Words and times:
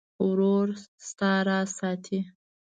ورور 0.27 0.67
د 0.79 0.79
تا 1.17 1.31
راز 1.47 1.67
ساتي. 1.79 2.19